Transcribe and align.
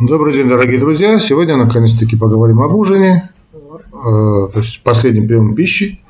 Добрый 0.00 0.32
день, 0.32 0.48
дорогие 0.48 0.78
друзья. 0.78 1.18
Сегодня 1.18 1.56
наконец-таки 1.56 2.14
поговорим 2.14 2.60
об 2.60 2.72
ужине, 2.72 3.30
э, 3.52 3.58
то 3.92 4.52
есть 4.54 4.80
последнем 4.84 5.26
прием 5.26 5.56
пищи. 5.56 6.00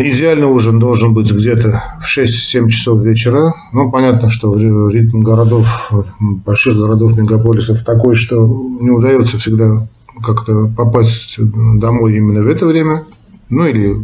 Идеальный 0.00 0.48
ужин 0.48 0.80
должен 0.80 1.14
быть 1.14 1.30
где-то 1.30 1.84
в 2.00 2.18
6-7 2.18 2.68
часов 2.68 3.00
вечера. 3.04 3.54
Ну, 3.72 3.92
понятно, 3.92 4.28
что 4.28 4.56
ритм 4.56 5.20
городов, 5.20 5.92
больших 6.18 6.76
городов, 6.76 7.16
мегаполисов 7.16 7.84
такой, 7.84 8.16
что 8.16 8.44
не 8.80 8.90
удается 8.90 9.38
всегда 9.38 9.86
как-то 10.20 10.66
попасть 10.76 11.36
домой 11.38 12.16
именно 12.16 12.42
в 12.42 12.48
это 12.48 12.66
время. 12.66 13.04
Ну, 13.50 13.66
или 13.66 13.94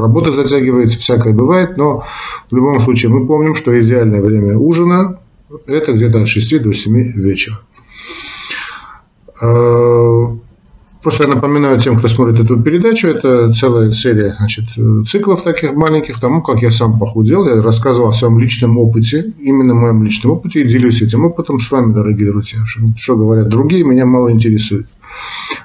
работа 0.00 0.32
затягивается, 0.32 0.98
всякое 0.98 1.32
бывает, 1.32 1.76
но 1.76 2.02
в 2.50 2.56
любом 2.56 2.80
случае 2.80 3.12
мы 3.12 3.24
помним, 3.24 3.54
что 3.54 3.80
идеальное 3.80 4.20
время 4.20 4.58
ужина– 4.58 5.20
это 5.66 5.92
где-то 5.92 6.22
от 6.22 6.28
6 6.28 6.62
до 6.62 6.72
7 6.72 7.12
вечера. 7.20 7.60
А, 9.42 10.36
просто 11.02 11.24
я 11.24 11.34
напоминаю 11.34 11.80
тем, 11.80 11.98
кто 11.98 12.08
смотрит 12.08 12.40
эту 12.40 12.60
передачу, 12.60 13.08
это 13.08 13.52
целая 13.52 13.92
серия 13.92 14.34
значит, 14.38 14.64
циклов 15.06 15.42
таких 15.42 15.74
маленьких, 15.74 16.20
тому, 16.20 16.42
как 16.42 16.62
я 16.62 16.70
сам 16.70 16.98
похудел. 16.98 17.46
Я 17.46 17.60
рассказывал 17.60 18.08
о 18.08 18.12
своем 18.12 18.38
личном 18.38 18.78
опыте, 18.78 19.32
именно 19.38 19.74
моем 19.74 20.02
личном 20.02 20.32
опыте, 20.32 20.62
и 20.62 20.68
делюсь 20.68 21.02
этим 21.02 21.24
опытом 21.24 21.60
с 21.60 21.70
вами, 21.70 21.92
дорогие 21.92 22.30
друзья. 22.30 22.60
Что, 22.64 22.80
что 22.96 23.16
говорят 23.16 23.48
другие, 23.48 23.84
меня 23.84 24.06
мало 24.06 24.30
интересует. 24.30 24.86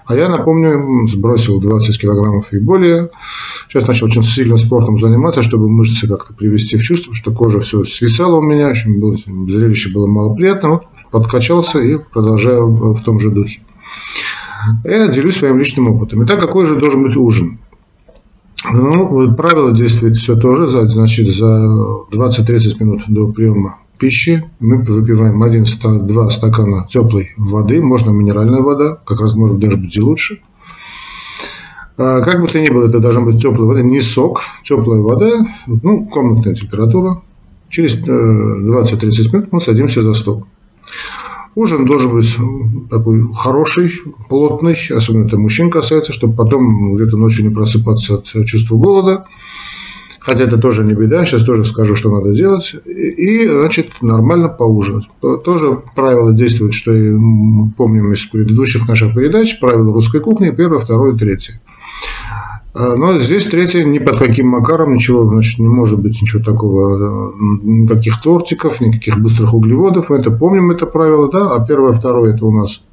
А 0.06 0.16
я, 0.16 0.28
напомню, 0.28 1.08
сбросил 1.08 1.60
20 1.60 2.02
килограммов 2.02 2.52
и 2.54 2.60
более. 2.60 3.10
Сейчас 3.68 3.88
начал 3.88 4.08
очень 4.08 4.24
сильно 4.24 4.58
спортом 4.58 4.98
заниматься, 4.98 5.44
чтобы 5.44 5.70
мышцы 5.70 6.08
как-то 6.08 6.34
привести 6.34 6.78
в 6.78 6.84
чувство, 6.84 7.14
что 7.14 7.32
кожа 7.32 7.60
все 7.60 7.84
свисала 7.84 8.38
у 8.38 8.42
меня, 8.42 8.70
очень 8.70 9.00
было, 9.00 9.16
зрелище 9.16 9.94
было 9.94 10.08
малоприятно. 10.08 10.70
Вот, 10.70 10.84
подкачался 11.12 11.80
и 11.80 11.98
продолжаю 11.98 12.94
в 12.94 13.02
том 13.04 13.20
же 13.20 13.30
духе. 13.30 13.62
Я 14.84 15.08
делюсь 15.08 15.38
своим 15.38 15.60
личным 15.60 15.88
опытом. 15.90 16.24
Итак, 16.26 16.40
какой 16.42 16.66
же 16.66 16.76
должен 16.76 17.04
быть 17.04 17.16
ужин? 17.16 17.60
Ну, 18.72 19.34
правило 19.36 19.72
действует 19.72 20.18
все 20.18 20.36
тоже, 20.36 20.68
значит, 20.68 21.34
за 21.34 21.46
20-30 22.12 22.84
минут 22.84 23.04
до 23.08 23.32
приема 23.32 23.78
пищи 24.00 24.44
мы 24.60 24.82
выпиваем 24.82 25.44
1-2 25.44 26.30
стакана 26.30 26.88
теплой 26.90 27.32
воды, 27.38 27.82
можно 27.82 28.12
минеральная 28.12 28.62
вода, 28.62 29.00
как 29.06 29.20
раз 29.20 29.36
может 29.36 29.60
даже 29.60 29.78
быть 29.78 29.96
и 29.96 30.02
лучше. 30.02 30.42
А, 31.98 32.22
как 32.22 32.42
бы 32.42 32.48
то 32.48 32.60
ни 32.60 32.70
было, 32.70 32.88
это 32.88 33.00
должна 33.00 33.22
быть 33.22 33.42
теплая 33.42 33.68
вода, 33.68 33.82
не 33.82 34.02
сок, 34.02 34.42
теплая 34.64 35.02
вода, 35.02 35.30
ну, 35.68 36.06
комнатная 36.08 36.56
температура. 36.56 37.22
Через 37.68 38.02
20-30 38.02 38.08
э, 38.08 39.32
минут 39.34 39.52
мы 39.52 39.62
садимся 39.62 40.02
за 40.02 40.14
стол. 40.14 40.46
Ужин 41.56 41.86
должен 41.86 42.14
быть 42.14 42.38
такой 42.90 43.22
хороший, 43.34 43.92
плотный, 44.30 44.78
особенно 44.96 45.28
это 45.28 45.38
мужчин 45.38 45.70
касается, 45.70 46.14
чтобы 46.14 46.36
потом 46.36 46.96
где-то 46.96 47.18
ночью 47.18 47.48
не 47.48 47.54
просыпаться 47.54 48.16
от 48.16 48.46
чувства 48.46 48.78
голода. 48.78 49.26
Хотя 50.30 50.44
это 50.44 50.60
тоже 50.60 50.84
не 50.84 50.94
беда, 50.94 51.26
сейчас 51.26 51.44
тоже 51.44 51.66
скажу, 51.66 51.96
что 51.96 52.12
надо 52.12 52.36
делать. 52.36 52.76
И, 52.86 53.48
значит, 53.48 53.88
нормально 54.02 54.48
поужинать. 54.48 55.10
Тоже 55.22 55.82
правило 55.96 56.32
действует, 56.32 56.76
что 56.76 56.94
и 56.94 57.10
мы 57.10 57.72
помним 57.72 58.14
из 58.14 58.28
предыдущих 58.28 58.88
наших 58.88 59.16
передач, 59.16 59.60
правила 59.60 59.92
русской 59.92 60.22
кухни, 60.22 60.52
первое, 60.52 60.78
второе, 60.78 61.18
третье. 61.18 61.60
А, 62.76 62.96
но 62.96 63.18
здесь 63.18 63.46
третье, 63.46 63.84
ни 63.84 63.98
под 63.98 64.20
каким 64.20 64.50
макаром, 64.50 64.94
ничего, 64.94 65.28
значит, 65.28 65.58
не 65.58 65.68
может 65.68 66.00
быть 66.00 66.22
ничего 66.22 66.44
такого, 66.44 67.34
никаких 67.64 68.22
тортиков, 68.22 68.82
никаких 68.82 69.18
быстрых 69.18 69.56
углеводов, 69.56 70.10
мы 70.10 70.18
это 70.18 70.30
помним, 70.30 70.70
это 70.70 70.86
правило, 70.86 71.32
да, 71.32 71.56
а 71.56 71.66
первое, 71.66 71.92
второе, 71.92 72.36
это 72.36 72.46
у 72.46 72.52
нас 72.52 72.84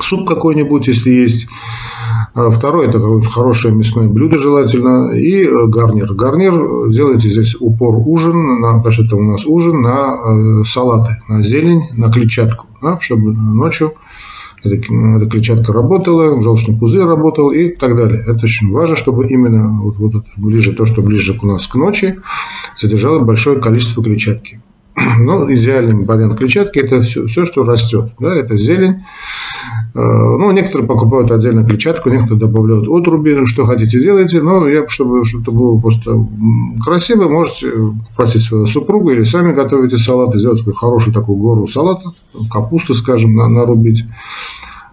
суп 0.00 0.28
какой-нибудь, 0.28 0.86
если 0.88 1.10
есть, 1.10 1.46
а 2.34 2.50
второе– 2.50 2.88
это 2.88 2.98
какое-нибудь 2.98 3.32
хорошее 3.32 3.74
мясное 3.74 4.08
блюдо 4.08 4.38
желательно. 4.38 5.12
И 5.12 5.44
э, 5.44 5.66
гарнир. 5.68 6.12
Гарнир 6.12 6.90
делайте 6.90 7.30
здесь 7.30 7.56
упор 7.58 7.96
ужин, 7.96 8.60
на, 8.60 8.76
потому 8.76 8.92
что 8.92 9.04
это 9.04 9.16
у 9.16 9.22
нас 9.22 9.46
ужин 9.46 9.80
на 9.80 10.14
э, 10.14 10.64
салаты, 10.64 11.12
на 11.28 11.42
зелень, 11.42 11.84
на 11.94 12.12
клетчатку, 12.12 12.66
да, 12.82 12.98
чтобы 13.00 13.32
ночью 13.32 13.94
эта, 14.62 14.76
эта 14.76 15.26
клетчатка 15.26 15.72
работала, 15.72 16.40
желчный 16.42 16.78
пузырь 16.78 17.04
работал 17.04 17.50
и 17.50 17.70
так 17.70 17.96
далее. 17.96 18.22
Это 18.26 18.44
очень 18.44 18.70
важно, 18.70 18.96
чтобы 18.96 19.26
именно 19.28 19.80
вот, 19.80 19.96
вот 19.96 20.24
ближе, 20.36 20.72
то, 20.72 20.86
что 20.86 21.02
ближе 21.02 21.38
у 21.40 21.46
нас 21.46 21.66
к 21.66 21.74
ночи, 21.74 22.16
содержало 22.74 23.20
большое 23.20 23.60
количество 23.60 24.02
клетчатки. 24.02 24.60
Ну, 25.18 25.52
идеальный 25.52 26.04
вариант 26.04 26.38
клетчатки– 26.38 26.78
это 26.80 27.02
все, 27.02 27.26
все, 27.26 27.46
что 27.46 27.62
растет. 27.62 28.12
Да, 28.18 28.34
это 28.34 28.56
зелень, 28.58 29.02
Э, 29.96 29.98
ну, 29.98 30.50
некоторые 30.50 30.86
покупают 30.86 31.30
отдельно 31.30 31.64
клетчатку, 31.64 32.10
некоторые 32.10 32.38
добавляют 32.38 32.86
отруби, 32.86 33.34
ну, 33.34 33.46
что 33.46 33.64
хотите 33.64 33.98
делайте, 33.98 34.42
но 34.42 34.68
я, 34.68 34.86
чтобы 34.88 35.24
что-то 35.24 35.52
было 35.52 35.78
просто 35.80 36.22
красиво, 36.84 37.30
можете 37.30 37.72
попросить 38.10 38.42
свою 38.42 38.66
супругу 38.66 39.12
или 39.12 39.24
сами 39.24 39.54
готовите 39.54 39.96
салат 39.96 40.34
и 40.34 40.38
сделать 40.38 40.62
хорошую 40.76 41.14
такую 41.14 41.38
гору 41.38 41.66
салата, 41.66 42.10
капусты, 42.50 42.92
скажем, 42.92 43.36
нарубить 43.36 44.04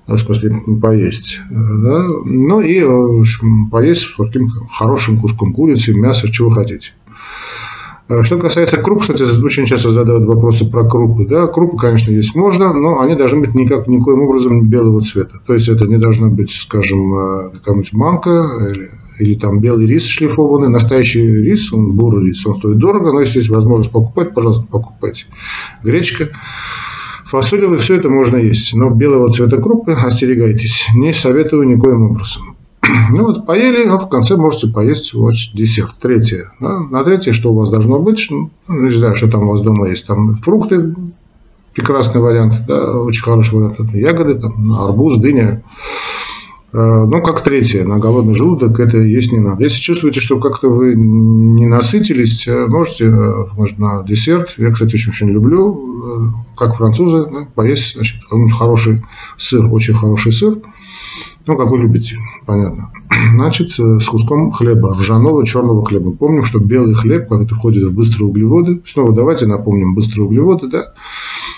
в 0.07 0.17
смысле 0.17 0.63
поесть, 0.81 1.39
э, 1.49 1.53
да? 1.53 2.05
ну 2.25 2.61
и 2.61 2.79
э, 2.79 3.23
поесть 3.71 4.03
с 4.03 4.15
таким 4.15 4.47
хорошим 4.71 5.19
куском 5.19 5.53
курицы, 5.53 5.93
мяса, 5.93 6.31
чего 6.31 6.49
хотите. 6.49 6.93
Э, 8.09 8.21
что 8.23 8.37
касается 8.37 8.77
круп, 8.77 9.01
кстати, 9.01 9.23
очень 9.43 9.65
часто 9.65 9.91
задают 9.91 10.25
вопросы 10.25 10.69
про 10.69 10.83
крупы. 10.83 11.25
Да, 11.27 11.47
крупы, 11.47 11.77
конечно, 11.77 12.11
есть 12.11 12.35
можно, 12.35 12.73
но 12.73 12.99
они 12.99 13.15
должны 13.15 13.39
быть 13.39 13.55
никак, 13.55 13.87
никоим 13.87 14.23
образом 14.23 14.67
белого 14.67 15.01
цвета. 15.01 15.39
То 15.45 15.53
есть 15.53 15.69
это 15.69 15.85
не 15.85 15.97
должна 15.97 16.29
быть, 16.29 16.51
скажем, 16.51 17.13
э, 17.13 17.49
какая-нибудь 17.53 17.93
манка 17.93 18.49
или, 18.71 18.91
или 19.19 19.35
там 19.35 19.61
белый 19.61 19.87
рис 19.87 20.05
шлифованный. 20.05 20.69
Настоящий 20.69 21.25
рис, 21.25 21.71
он 21.71 21.93
бурый 21.93 22.27
рис, 22.27 22.45
он 22.45 22.55
стоит 22.55 22.77
дорого, 22.77 23.13
но 23.13 23.21
если 23.21 23.39
есть 23.39 23.49
возможность 23.49 23.91
покупать, 23.91 24.33
пожалуйста, 24.33 24.65
покупайте. 24.69 25.25
Гречка. 25.83 26.29
Фасолевый, 27.25 27.79
все 27.79 27.95
это 27.95 28.09
можно 28.09 28.35
есть, 28.35 28.75
но 28.75 28.89
белого 28.89 29.31
цвета 29.31 29.57
крупы 29.57 29.93
остерегайтесь, 29.93 30.87
не 30.93 31.13
советую 31.13 31.67
никоим 31.67 32.11
образом. 32.11 32.52
Ну 33.11 33.27
вот, 33.27 33.45
поели, 33.45 33.87
а 33.87 33.97
в 33.97 34.09
конце 34.09 34.35
можете 34.35 34.67
поесть 34.67 35.13
вот 35.13 35.33
десерт. 35.53 35.93
Третье. 36.01 36.51
Да? 36.59 36.79
На 36.79 37.03
третье, 37.03 37.33
что 37.33 37.51
у 37.51 37.57
вас 37.57 37.69
должно 37.69 37.99
быть, 37.99 38.27
ну, 38.29 38.49
не 38.67 38.95
знаю, 38.95 39.15
что 39.15 39.29
там 39.29 39.43
у 39.43 39.51
вас 39.51 39.61
дома 39.61 39.89
есть. 39.89 40.07
Там 40.07 40.35
фрукты, 40.35 40.95
прекрасный 41.73 42.21
вариант, 42.21 42.65
да, 42.67 42.99
очень 42.99 43.23
хороший 43.23 43.55
вариант. 43.55 43.79
Ягоды, 43.93 44.35
там, 44.35 44.73
арбуз, 44.73 45.17
дыня. 45.17 45.63
Э, 46.73 47.05
ну, 47.07 47.21
как 47.21 47.43
третье, 47.43 47.83
на 47.83 47.99
голодный 47.99 48.33
желудок 48.33 48.79
это 48.79 48.97
есть 48.97 49.31
не 49.31 49.39
надо. 49.39 49.63
Если 49.63 49.79
чувствуете, 49.79 50.21
что 50.21 50.39
как-то 50.39 50.69
вы 50.69 50.95
не 50.95 51.67
насытились, 51.67 52.47
э, 52.47 52.65
можете, 52.65 53.05
э, 53.05 53.45
может, 53.55 53.77
на 53.77 54.03
десерт. 54.03 54.55
Я, 54.57 54.71
кстати, 54.71 54.95
очень-очень 54.95 55.29
люблю, 55.29 56.33
как 56.57 56.75
французы, 56.75 57.25
да, 57.31 57.47
поесть, 57.53 57.93
значит, 57.93 58.21
хороший 58.57 59.03
сыр, 59.37 59.71
очень 59.71 59.93
хороший 59.93 60.33
сыр. 60.33 60.57
Ну, 61.45 61.57
как 61.57 61.69
вы 61.69 61.77
любите, 61.79 62.17
понятно. 62.45 62.91
Значит, 63.35 63.77
э, 63.79 63.99
с 63.99 64.05
куском 64.07 64.51
хлеба, 64.51 64.93
ржаного 64.93 65.45
черного 65.45 65.85
хлеба. 65.85 66.11
Помним, 66.11 66.43
что 66.43 66.59
белый 66.59 66.95
хлеб 66.95 67.31
это 67.31 67.53
входит 67.55 67.83
в 67.83 67.93
быстрые 67.93 68.29
углеводы. 68.29 68.81
Снова 68.85 69.13
давайте 69.13 69.45
напомним 69.45 69.93
быстрые 69.93 70.25
углеводы. 70.25 70.69
Да? 70.69 70.93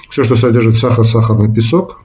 Все, 0.10 0.24
что 0.24 0.36
содержит 0.36 0.78
сахар, 0.78 1.06
сахарный 1.06 1.54
песок. 1.54 2.02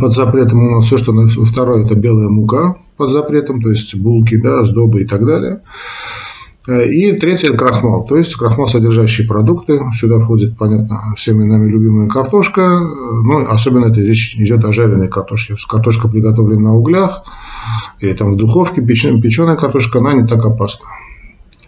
Под 0.00 0.12
запретом 0.12 0.66
у 0.66 0.70
нас 0.76 0.86
все, 0.86 0.98
что 0.98 1.14
второе, 1.44 1.84
это 1.84 1.94
белая 1.94 2.28
мука 2.28 2.76
под 2.96 3.10
запретом, 3.10 3.62
то 3.62 3.70
есть 3.70 3.94
булки, 3.94 4.36
да, 4.36 4.64
сдобы 4.64 5.02
и 5.02 5.04
так 5.04 5.24
далее. 5.24 5.62
Э, 6.66 6.86
и 6.86 7.12
третье– 7.18 7.48
это 7.48 7.56
крахмал, 7.56 8.04
то 8.04 8.16
есть 8.16 8.34
крахмал 8.36 8.68
содержащие 8.68 9.26
продукты. 9.26 9.80
Сюда 9.94 10.20
входит, 10.20 10.56
понятно, 10.56 11.14
всеми 11.16 11.44
нами 11.44 11.70
любимая 11.70 12.08
картошка, 12.08 12.60
э, 12.60 12.84
ну, 13.24 13.46
особенно 13.48 13.86
это 13.86 14.00
речь 14.00 14.36
идет 14.36 14.64
о 14.64 14.72
жареной 14.72 15.08
картошке. 15.08 15.56
Картошка 15.68 16.08
приготовлена 16.08 16.70
на 16.70 16.74
углях 16.74 17.24
или 18.00 18.12
там 18.12 18.32
в 18.32 18.36
духовке, 18.36 18.80
печеная 18.82 19.56
картошка, 19.56 19.98
она 19.98 20.12
не 20.12 20.26
так 20.26 20.44
опасна. 20.44 20.86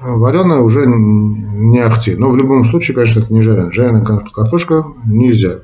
Вареная 0.00 0.58
уже 0.58 0.86
не 0.86 1.80
ахти. 1.80 2.14
Но 2.14 2.30
в 2.30 2.36
любом 2.36 2.64
случае, 2.64 2.94
конечно, 2.94 3.20
это 3.20 3.32
не 3.32 3.40
жареная. 3.40 3.72
Жареная 3.72 4.04
картошка 4.04 4.84
нельзя. 5.06 5.60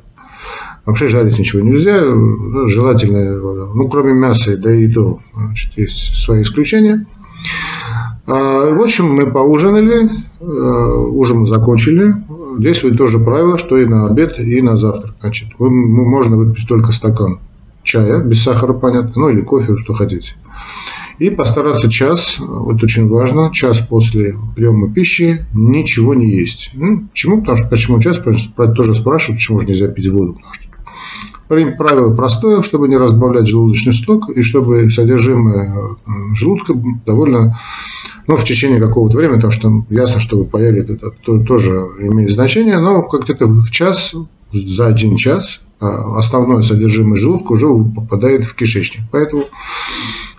Вообще 0.87 1.09
жарить 1.09 1.39
ничего 1.39 1.61
нельзя. 1.61 1.99
Желательно, 2.69 3.75
ну, 3.75 3.89
кроме 3.89 4.15
мяса, 4.15 4.57
да 4.57 4.73
и 4.73 4.89
то, 4.89 5.21
значит, 5.37 5.77
есть 5.77 6.17
свои 6.17 6.43
исключения– 6.43 7.07
в 8.27 8.83
общем, 8.83 9.15
мы 9.15 9.31
поужинали, 9.31 10.09
э, 10.41 10.45
ужин 10.45 11.47
закончили. 11.47 12.15
Действует 12.59 12.99
тоже 12.99 13.19
правило, 13.19 13.59
что 13.59 13.79
и 13.79 13.87
на 13.87 14.07
обед, 14.07 14.39
и 14.39 14.61
на 14.61 14.77
завтрак. 14.77 15.15
Значит, 15.21 15.49
можно 15.59 16.37
выпить 16.37 16.69
только 16.69 16.93
стакан 16.93 17.41
чая, 17.83 18.21
без 18.21 18.43
сахара, 18.43 18.73
понятно, 18.73 19.13
ну 19.17 19.29
или 19.31 19.41
кофе, 19.41 19.77
что 19.77 19.95
хотите. 19.95 20.35
И 21.19 21.29
постараться 21.29 21.91
час, 21.91 22.39
вот 22.39 22.83
очень 22.83 23.09
важно, 23.09 23.51
час 23.53 23.81
после 23.81 24.37
приема 24.57 24.93
пищи 24.93 25.45
ничего 25.53 26.15
не 26.15 26.31
есть. 26.31 26.71
Ну, 26.73 27.09
почему? 27.09 27.41
Потому 27.41 27.59
что 27.59 27.69
почему 27.69 28.01
час? 28.01 28.23
Тоже 28.57 28.95
спрашивают, 28.95 29.39
почему 29.39 29.59
же 29.59 29.67
нельзя 29.67 29.89
пить 29.89 30.09
воду. 30.09 30.39
Правило 31.51 32.15
простое, 32.15 32.63
чтобы 32.63 32.87
не 32.87 32.97
разбавлять 32.97 33.49
желудочный 33.49 33.93
сок 33.93 34.31
и 34.31 34.43
чтобы 34.43 34.89
содержимое 34.89 35.75
э, 35.75 36.35
желудка 36.37 36.75
довольно, 37.05 37.59
ну, 38.29 38.37
в 38.37 38.45
течение 38.45 38.79
какого-то 38.79 39.17
времени, 39.17 39.37
потому 39.37 39.51
что 39.51 39.85
ясно, 39.91 40.21
что 40.21 40.39
вы 40.39 40.45
поели, 40.45 40.83
это 40.83 41.11
тоже 41.43 41.73
имеет 41.99 42.31
значение, 42.31 42.79
но 42.79 43.03
как 43.03 43.25
где-то 43.25 43.49
в 43.49 43.69
час, 43.73 44.15
за 44.53 44.87
один 44.87 45.17
час 45.17 45.61
а, 45.81 46.19
основное 46.19 46.63
содержимое 46.63 47.17
желудка 47.17 47.53
уже 47.53 47.67
попадает 47.67 48.45
в 48.45 48.55
кишечник. 48.55 49.07
Поэтому 49.11 49.43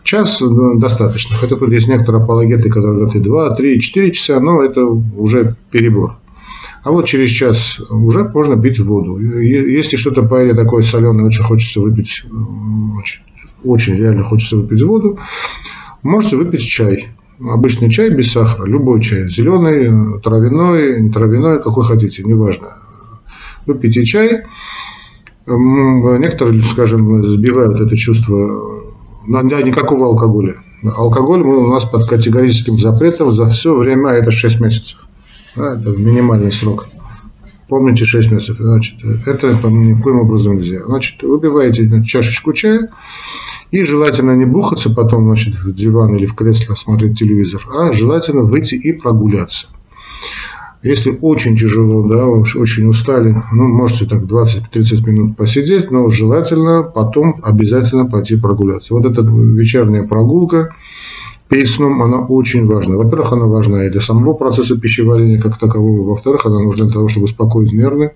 час 0.03 0.39
ну, 0.39 0.79
достаточно. 0.79 1.35
Хотя 1.35 1.57
тут 1.57 1.71
есть 1.71 1.89
некоторые 1.89 2.23
апологеты, 2.23 2.69
которые 2.69 2.93
говорят 2.93 3.15
и 3.15 3.19
2, 3.19 3.55
3, 3.55 3.81
4 3.81 4.11
часа, 4.11 4.39
но 4.39 4.63
это 4.63 4.85
уже 4.85 5.57
перебор. 5.71 6.15
А 6.83 6.91
вот 6.91 7.05
через 7.05 7.29
час 7.29 7.79
уже 7.89 8.23
можно 8.33 8.59
пить 8.61 8.79
воду. 8.79 9.17
Если 9.19 9.97
что-то 9.97 10.23
поели 10.23 10.53
такое 10.53 10.81
соленое, 10.81 11.27
очень 11.27 11.43
хочется 11.43 11.79
выпить, 11.79 12.23
очень, 12.99 13.21
очень 13.63 13.93
реально 13.93 14.23
хочется 14.23 14.57
выпить 14.57 14.81
воду, 14.81 15.19
можете 16.01 16.37
выпить 16.37 16.63
чай. 16.63 17.09
Обычный 17.39 17.89
чай 17.89 18.09
без 18.09 18.31
сахара, 18.31 18.65
любой 18.65 19.01
чай, 19.01 19.27
зеленый, 19.27 20.19
травяной, 20.21 21.01
не 21.01 21.09
травяной, 21.09 21.61
какой 21.61 21.85
хотите, 21.85 22.23
неважно. 22.23 22.67
Выпейте 23.65 24.05
чай. 24.05 24.43
Некоторые, 25.47 26.61
скажем, 26.63 27.23
сбивают 27.23 27.79
это 27.79 27.95
чувство 27.97 28.81
да, 29.27 29.61
никакого 29.61 30.07
алкоголя. 30.07 30.55
Алкоголь 30.83 31.41
у 31.41 31.71
нас 31.71 31.85
под 31.85 32.07
категорическим 32.07 32.79
запретом 32.79 33.31
за 33.31 33.47
все 33.49 33.75
время, 33.75 34.09
а 34.09 34.13
это 34.13 34.31
6 34.31 34.59
месяцев. 34.61 35.07
Да, 35.55 35.73
это 35.75 35.89
минимальный 35.89 36.51
срок. 36.51 36.87
Помните 37.67 38.05
6 38.05 38.31
месяцев. 38.31 38.57
Значит, 38.57 39.03
это 39.25 39.69
ни 39.69 39.93
в 39.93 40.01
коем 40.01 40.19
образом 40.19 40.57
нельзя. 40.57 40.85
Значит, 40.85 41.23
выпиваете 41.23 42.03
чашечку 42.03 42.53
чая 42.53 42.89
и 43.71 43.85
желательно 43.85 44.35
не 44.35 44.45
бухаться 44.45 44.93
потом 44.93 45.25
значит, 45.25 45.55
в 45.55 45.73
диван 45.73 46.15
или 46.15 46.25
в 46.25 46.35
кресло 46.35 46.75
смотреть 46.75 47.17
телевизор, 47.17 47.65
а 47.73 47.93
желательно 47.93 48.41
выйти 48.41 48.75
и 48.75 48.91
прогуляться. 48.91 49.67
Если 50.83 51.17
очень 51.21 51.55
тяжело, 51.55 52.07
да, 52.07 52.25
очень 52.25 52.87
устали, 52.87 53.41
ну, 53.51 53.67
можете 53.67 54.07
так 54.07 54.23
20-30 54.23 55.07
минут 55.07 55.37
посидеть, 55.37 55.91
но 55.91 56.09
желательно 56.09 56.81
потом 56.81 57.39
обязательно 57.43 58.07
пойти 58.07 58.35
прогуляться. 58.35 58.95
Вот 58.95 59.05
эта 59.05 59.21
вечерняя 59.21 60.03
прогулка 60.03 60.75
перед 61.51 61.69
сном, 61.69 62.01
она 62.01 62.21
очень 62.21 62.65
важна. 62.65 62.95
Во-первых, 62.95 63.33
она 63.33 63.45
важна 63.45 63.85
и 63.85 63.89
для 63.89 63.99
самого 63.99 64.33
процесса 64.33 64.79
пищеварения 64.79 65.37
как 65.37 65.57
такового. 65.57 66.07
Во-вторых, 66.07 66.45
она 66.45 66.59
нужна 66.59 66.85
для 66.85 66.93
того, 66.93 67.09
чтобы 67.09 67.25
успокоить 67.25 67.73
нервы, 67.73 68.13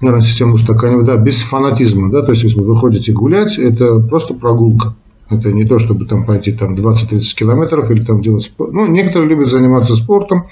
нервную 0.00 0.22
систему 0.22 0.54
устаканивать, 0.54 1.06
да, 1.06 1.16
без 1.16 1.40
фанатизма, 1.42 2.10
да, 2.10 2.22
то 2.22 2.32
есть 2.32 2.42
если 2.42 2.58
вы 2.58 2.74
выходите 2.74 3.12
гулять, 3.12 3.58
это 3.58 4.00
просто 4.00 4.34
прогулка. 4.34 4.96
Это 5.30 5.52
не 5.52 5.64
то, 5.64 5.78
чтобы 5.78 6.04
там 6.04 6.26
пойти 6.26 6.50
там 6.50 6.74
20-30 6.74 7.20
километров 7.36 7.88
или 7.92 8.04
там 8.04 8.20
делать. 8.20 8.52
Ну, 8.58 8.86
некоторые 8.86 9.28
любят 9.28 9.48
заниматься 9.48 9.94
спортом. 9.94 10.46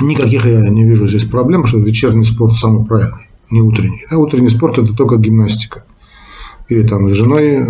Никаких 0.00 0.46
я 0.46 0.66
не 0.70 0.84
вижу 0.84 1.06
здесь 1.08 1.26
проблем, 1.26 1.66
что 1.66 1.78
вечерний 1.78 2.24
спорт 2.24 2.54
самый 2.54 2.86
правильный, 2.86 3.28
не 3.50 3.60
утренний. 3.60 4.06
А 4.10 4.16
утренний 4.16 4.48
спорт 4.48 4.78
это 4.78 4.96
только 4.96 5.16
гимнастика. 5.16 5.84
Или 6.68 6.88
там 6.88 7.08
с 7.10 7.12
женой 7.12 7.58
э, 7.58 7.66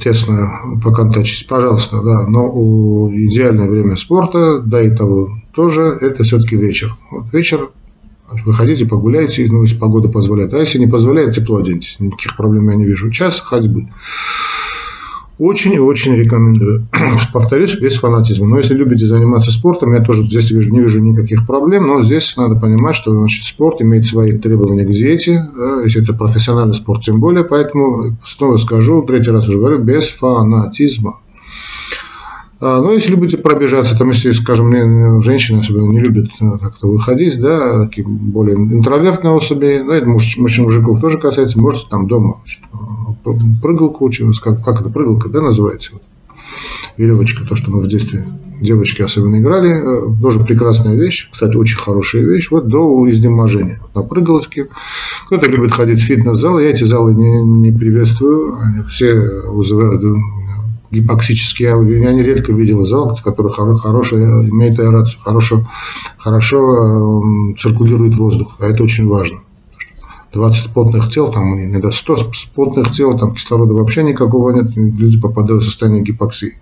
тесно 0.00 0.78
поконтачить, 0.82 1.46
пожалуйста, 1.46 2.02
да. 2.02 2.26
Но 2.26 3.10
идеальное 3.12 3.68
время 3.68 3.96
спорта, 3.96 4.60
да 4.60 4.80
и 4.80 4.90
того 4.90 5.38
тоже, 5.52 5.98
это 6.00 6.24
все-таки 6.24 6.56
вечер. 6.56 6.96
Вот 7.10 7.32
вечер 7.32 7.70
Выходите, 8.44 8.86
погуляйте, 8.86 9.46
ну, 9.50 9.62
если 9.62 9.76
погода 9.76 10.08
позволяет. 10.08 10.54
А 10.54 10.58
если 10.58 10.78
не 10.78 10.86
позволяет, 10.86 11.34
тепло 11.34 11.58
оденьтесь. 11.58 11.96
Никаких 12.00 12.36
проблем 12.36 12.68
я 12.70 12.74
не 12.74 12.84
вижу. 12.84 13.10
Час 13.10 13.40
ходьбы. 13.40 13.88
Очень 15.38 15.74
и 15.74 15.78
очень 15.78 16.14
рекомендую. 16.14 16.86
Повторюсь, 17.32 17.80
без 17.80 17.96
фанатизма. 17.96 18.46
Но 18.46 18.58
если 18.58 18.74
любите 18.74 19.04
заниматься 19.04 19.50
спортом, 19.50 19.92
я 19.92 20.00
тоже 20.00 20.22
здесь 20.24 20.50
вижу, 20.52 20.70
не 20.70 20.80
вижу 20.80 21.00
никаких 21.00 21.46
проблем. 21.46 21.88
Но 21.88 22.02
здесь 22.02 22.36
надо 22.36 22.54
понимать, 22.54 22.94
что 22.94 23.12
значит, 23.12 23.44
спорт 23.44 23.82
имеет 23.82 24.06
свои 24.06 24.32
требования 24.38 24.84
к 24.84 24.90
диете. 24.90 25.48
Если 25.84 26.02
это 26.02 26.14
профессиональный 26.14 26.74
спорт, 26.74 27.02
тем 27.02 27.18
более. 27.18 27.44
Поэтому 27.44 28.16
снова 28.24 28.56
скажу, 28.58 29.02
третий 29.02 29.32
раз 29.32 29.48
уже 29.48 29.58
говорю, 29.58 29.78
без 29.78 30.08
фанатизма. 30.10 31.18
А, 32.64 32.78
Но 32.78 32.84
ну, 32.84 32.92
если 32.94 33.10
любите 33.10 33.36
пробежаться, 33.36 33.94
там, 33.94 34.08
если, 34.08 34.30
скажем, 34.30 35.20
женщины 35.20 35.60
особенно 35.60 35.90
не 35.90 36.00
любят 36.00 36.30
э, 36.40 36.44
как-то 36.62 36.88
выходить, 36.88 37.38
да, 37.38 37.84
такие 37.84 38.08
более 38.08 38.56
интровертные 38.56 39.34
особи, 39.34 39.84
да, 39.86 39.94
это 39.94 40.08
мужчин, 40.08 40.44
мужиков 40.44 40.98
тоже 40.98 41.18
касается, 41.18 41.60
можете 41.60 41.88
там 41.90 42.06
дома 42.08 42.40
э, 42.72 43.30
прыгалку, 43.60 44.10
как, 44.42 44.64
как 44.64 44.80
это, 44.80 44.88
прыгалка, 44.88 45.28
да, 45.28 45.42
называется, 45.42 45.90
веревочка, 46.96 47.44
то, 47.46 47.54
что 47.54 47.70
мы 47.70 47.80
в 47.80 47.86
детстве 47.86 48.24
девочки 48.62 49.02
особенно 49.02 49.38
играли, 49.38 49.68
э, 49.68 50.22
тоже 50.22 50.40
прекрасная 50.40 50.96
вещь, 50.96 51.28
кстати, 51.30 51.56
очень 51.56 51.76
хорошая 51.76 52.22
вещь, 52.22 52.50
вот 52.50 52.68
до 52.68 53.06
изнеможения. 53.10 53.78
на 53.94 54.04
прыгалочке. 54.04 54.68
Кто-то 55.26 55.50
любит 55.50 55.72
ходить 55.72 56.00
в 56.00 56.04
фитнес-залы, 56.04 56.62
я 56.62 56.70
эти 56.70 56.84
залы 56.84 57.12
не, 57.12 57.42
не 57.42 57.72
приветствую, 57.72 58.56
они 58.58 58.84
все 58.88 59.12
вызывают 59.50 60.00
гипоксические 60.90 61.72
аудио. 61.72 61.96
Я 61.96 62.12
нередко 62.12 62.52
видел 62.52 62.84
зал, 62.84 63.18
который 63.22 63.52
хорошая, 63.52 64.48
имеет 64.48 64.78
аэрацию, 64.78 65.20
хорошо, 65.22 65.66
хорошо 66.18 66.58
э, 66.58 67.54
циркулирует 67.58 68.16
воздух. 68.16 68.56
А 68.60 68.66
это 68.66 68.82
очень 68.84 69.06
важно. 69.06 69.38
20 70.32 70.70
потных 70.70 71.10
тел, 71.10 71.30
там 71.32 71.80
до 71.80 71.90
100 71.92 72.16
потных 72.54 72.90
тел, 72.90 73.16
там 73.16 73.34
кислорода 73.34 73.74
вообще 73.74 74.02
никакого 74.02 74.50
нет, 74.50 74.76
люди 74.76 75.20
попадают 75.20 75.62
в 75.62 75.66
состояние 75.66 76.02
гипоксии. 76.02 76.58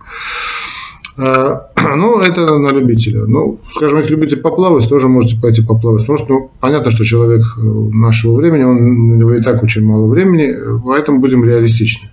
А, 1.16 1.68
ну, 1.96 2.20
это 2.20 2.58
на 2.58 2.68
любителя. 2.68 3.24
Ну, 3.26 3.60
скажем, 3.70 3.98
если 3.98 4.12
любите 4.12 4.36
поплавать, 4.36 4.88
тоже 4.88 5.08
можете 5.08 5.40
пойти 5.40 5.62
поплавать. 5.62 6.02
Потому 6.02 6.18
что 6.18 6.28
ну, 6.28 6.50
понятно, 6.60 6.90
что 6.90 7.04
человек 7.04 7.42
э, 7.42 7.60
нашего 7.62 8.34
времени, 8.34 8.62
он, 8.62 8.76
у 8.76 9.16
него 9.16 9.34
и 9.34 9.42
так 9.42 9.62
очень 9.62 9.84
мало 9.84 10.08
времени, 10.08 10.44
э, 10.44 10.80
поэтому 10.84 11.20
будем 11.20 11.44
реалистичны 11.44 12.10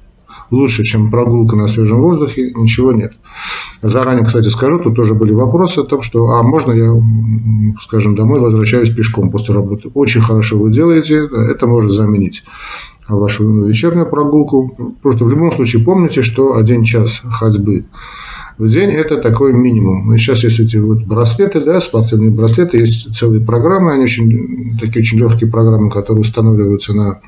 лучше, 0.51 0.84
чем 0.84 1.12
прогулка 1.12 1.56
на 1.56 1.68
свежем 1.68 2.01
воздухе, 2.01 2.51
ничего 2.56 2.92
нет. 2.92 3.13
Заранее, 3.81 4.25
кстати, 4.25 4.50
скажу, 4.50 4.80
тут 4.80 4.96
тоже 4.96 5.13
были 5.13 5.31
вопросы 5.31 5.80
о 5.80 5.84
том, 5.84 6.01
что, 6.01 6.28
а 6.31 6.44
можно 6.44 6.72
я, 6.72 6.94
скажем, 7.81 8.16
домой 8.16 8.40
возвращаюсь 8.40 8.89
пешком 8.89 9.32
после 9.32 9.56
работы. 9.56 9.89
Очень 9.94 10.22
хорошо 10.22 10.58
вы 10.58 10.72
делаете, 10.72 11.27
это 11.50 11.68
может 11.68 11.91
заменить 11.91 12.44
вашу 13.08 13.65
вечернюю 13.65 14.10
прогулку. 14.10 14.96
Просто 15.01 15.25
в 15.25 15.29
любом 15.29 15.51
случае 15.51 15.84
помните, 15.84 16.22
что 16.22 16.56
один 16.56 16.84
час 16.84 17.22
ходьбы 17.24 17.86
в 18.58 18.70
день 18.70 18.89
это 18.89 19.18
такой 19.18 19.53
минимум. 19.53 20.13
И 20.13 20.18
сейчас 20.18 20.44
есть 20.44 20.60
эти 20.60 20.75
вот 20.75 21.03
браслеты, 21.03 21.62
да, 21.62 21.79
спортивные 21.79 22.29
браслеты, 22.29 22.77
есть 22.77 23.15
целые 23.15 23.44
программы, 23.44 23.94
они 23.94 24.03
очень, 24.03 24.77
такие 24.79 25.00
очень 25.00 25.18
легкие 25.18 25.50
программы, 25.50 25.89
которые 25.89 26.22
устанавливаются 26.22 26.94
на 26.94 27.22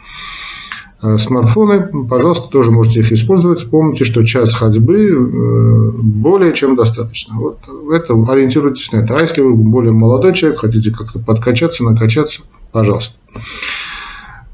смартфоны, 1.17 2.07
пожалуйста, 2.07 2.47
тоже 2.49 2.71
можете 2.71 2.99
их 2.99 3.11
использовать. 3.11 3.67
Помните, 3.69 4.05
что 4.05 4.23
час 4.23 4.53
ходьбы 4.53 5.09
э, 5.09 5.91
более 6.01 6.53
чем 6.53 6.75
достаточно. 6.75 7.35
Вот 7.37 7.59
это 7.91 8.13
ориентируйтесь 8.31 8.91
на 8.91 8.97
это. 8.97 9.17
А 9.17 9.21
если 9.21 9.41
вы 9.41 9.55
более 9.55 9.93
молодой 9.93 10.33
человек, 10.33 10.59
хотите 10.59 10.91
как-то 10.91 11.19
подкачаться, 11.19 11.83
накачаться, 11.83 12.41
пожалуйста. 12.71 13.17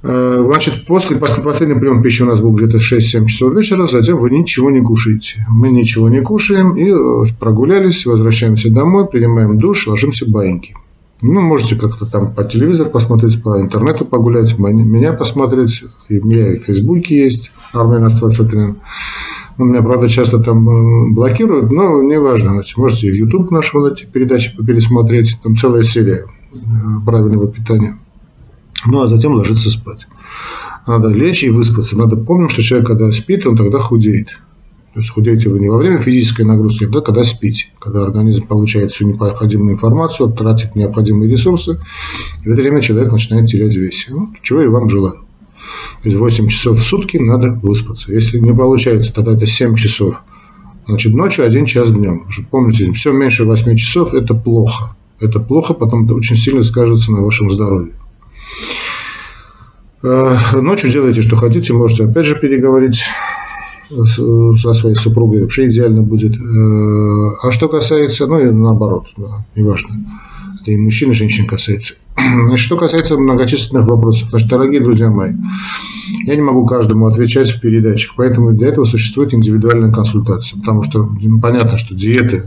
Э, 0.04 0.42
значит, 0.46 0.86
после, 0.86 1.18
после 1.18 1.44
последнего 1.44 1.80
приема 1.80 2.02
пищи 2.02 2.24
у 2.24 2.28
нас 2.28 2.40
был 2.40 2.52
где-то 2.52 2.78
6-7 2.78 3.26
часов 3.26 3.54
вечера, 3.54 3.88
затем 3.88 4.18
вы 4.18 4.30
ничего 4.30 4.70
не 4.72 4.82
кушаете. 4.82 5.46
Мы 5.50 5.70
ничего 5.70 6.08
не 6.08 6.22
кушаем 6.22 6.78
и 6.78 6.94
прогулялись, 7.40 8.06
возвращаемся 8.06 8.72
домой, 8.72 9.08
принимаем 9.08 9.58
душ, 9.58 9.88
ложимся 9.88 10.30
баиньки. 10.30 10.76
Ну, 11.22 11.42
можете 11.42 11.76
как-то 11.76 12.06
там 12.06 12.32
по 12.34 12.44
телевизору 12.44 12.92
посмотреть, 12.92 13.42
по 13.42 13.60
интернету 13.60 14.06
погулять, 14.06 14.58
меня 14.60 15.14
посмотреть. 15.14 15.84
У 16.10 16.14
меня 16.14 16.54
и 16.54 16.58
в 16.58 16.64
Фейсбуке 16.64 17.24
есть 17.24 17.52
Армен 17.74 18.04
Аствацатрин. 18.04 18.78
У 19.58 19.66
меня, 19.66 19.82
правда, 19.82 20.08
часто 20.08 20.38
там 20.38 20.70
э, 20.70 21.14
блокируют, 21.14 21.72
но 21.72 22.04
неважно. 22.04 22.52
Значит, 22.52 22.78
можете 22.78 23.10
в 23.10 23.16
YouTube 23.16 23.50
нашего 23.50 23.88
найти 23.88 24.06
передачи 24.06 24.56
пересмотреть. 24.56 25.40
Там 25.42 25.56
целая 25.56 25.82
серия 25.82 26.28
э, 26.54 26.58
правильного 27.04 27.48
питания. 27.48 27.98
Ну, 28.86 29.02
а 29.02 29.08
затем 29.08 29.34
ложиться 29.34 29.72
спать. 29.72 30.08
Надо 30.86 31.10
лечь 31.10 31.44
и 31.44 31.50
выспаться. 31.50 31.98
Надо 31.98 32.16
помнить, 32.18 32.52
что 32.52 32.62
человек, 32.62 32.88
когда 32.88 33.12
спит, 33.12 33.48
он 33.48 33.58
тогда 33.58 33.80
худеет. 33.80 34.28
То 34.98 35.02
есть 35.02 35.12
худеете 35.12 35.50
вы 35.50 35.60
не 35.60 35.70
во 35.70 35.78
время 35.78 36.00
физической 36.00 36.42
нагрузки, 36.42 36.86
а 36.86 37.02
когда 37.02 37.24
спите, 37.24 37.68
когда 37.78 38.02
организм 38.02 38.48
получает 38.48 38.90
всю 38.90 39.06
необходимую 39.08 39.76
информацию, 39.76 40.34
тратит 40.34 40.76
необходимые 40.76 41.30
ресурсы, 41.30 41.80
и 42.44 42.50
в 42.50 42.52
это 42.52 42.64
время 42.64 42.82
человек 42.82 43.12
начинает 43.12 43.48
терять 43.48 43.76
вес. 43.76 44.08
Ну, 44.10 44.34
чего 44.42 44.64
я 44.64 44.72
вам 44.72 44.90
желаю. 44.90 45.18
То 46.02 46.10
есть 46.10 46.18
8 46.18 46.48
часов 46.48 46.80
в 46.80 46.84
сутки 46.84 47.18
надо 47.18 47.60
выспаться. 47.62 48.12
Если 48.12 48.40
не 48.40 48.52
получается, 48.56 49.14
тогда 49.14 49.34
это 49.34 49.46
7 49.46 49.76
часов. 49.76 50.24
Значит, 50.88 51.14
ночью 51.14 51.46
1 51.46 51.66
час 51.68 51.92
днем. 51.92 52.28
Помните, 52.50 52.92
все 52.94 53.12
меньше 53.12 53.46
8 53.46 53.76
часов– 53.76 54.14
это 54.16 54.34
плохо. 54.34 54.96
Это 55.20 55.40
плохо, 55.40 55.76
потом 55.76 56.06
это 56.06 56.16
очень 56.16 56.38
сильно 56.38 56.64
скажется 56.64 57.12
на 57.12 57.22
вашем 57.22 57.52
здоровье. 57.52 57.94
Э, 60.02 60.60
ночью 60.60 60.92
делайте, 60.92 61.22
что 61.22 61.36
хотите, 61.36 61.74
можете 61.74 62.06
опять 62.06 62.26
же 62.26 62.34
переговорить 62.36 63.04
со 63.90 64.74
своей 64.74 64.96
супругой, 64.96 65.42
вообще 65.42 65.70
идеально 65.70 66.02
будет. 66.02 66.36
Э, 66.36 67.48
а 67.48 67.52
что 67.52 67.70
касается, 67.70 68.28
ну 68.28 68.40
и 68.40 68.52
наоборот, 68.52 69.08
да, 69.18 69.46
неважно, 69.56 69.96
это 70.62 70.72
и 70.72 70.78
мужчин, 70.78 71.12
и 71.12 71.14
женщин 71.14 71.48
касается. 71.48 71.96
Значит, 72.16 72.66
что 72.66 72.78
касается 72.78 73.18
многочисленных 73.18 73.88
вопросов, 73.88 74.30
значит, 74.30 74.50
дорогие 74.50 74.82
друзья 74.82 75.10
мои, 75.10 75.34
я 76.26 76.36
не 76.36 76.42
могу 76.42 76.66
каждому 76.66 77.08
отвечать 77.08 77.50
в 77.52 77.62
передачах, 77.62 78.14
поэтому 78.18 78.54
для 78.54 78.68
этого 78.68 78.86
существует 78.86 79.34
индивидуальная 79.34 79.92
консультация, 79.92 80.60
потому 80.60 80.84
что 80.84 81.10
понятно, 81.42 81.78
что 81.78 81.96
диеты, 81.96 82.44